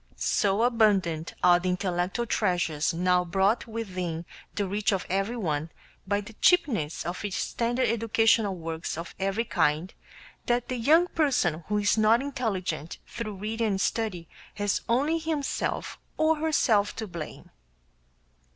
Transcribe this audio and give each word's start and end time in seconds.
So 0.15 0.63
abundant 0.63 1.35
are 1.43 1.59
the 1.59 1.69
intellectual 1.69 2.25
treasures 2.25 2.91
now 2.91 3.23
brought 3.23 3.67
within 3.67 4.25
the 4.55 4.65
reach 4.67 4.91
of 4.91 5.05
everyone 5.11 5.69
by 6.07 6.21
the 6.21 6.33
cheapness 6.41 7.05
of 7.05 7.23
standard 7.31 7.87
educational 7.87 8.55
works 8.55 8.97
of 8.97 9.13
every 9.19 9.45
kind, 9.45 9.93
that 10.47 10.69
the 10.69 10.77
young 10.77 11.05
person 11.09 11.65
who 11.67 11.77
is 11.77 11.99
not 11.99 12.19
intelligent 12.19 12.97
through 13.05 13.35
reading 13.35 13.67
and 13.67 13.81
study 13.81 14.27
has 14.55 14.81
only 14.89 15.19
himself 15.19 15.99
or 16.17 16.37
herself 16.37 16.95
to 16.95 17.05
blame. 17.05 17.51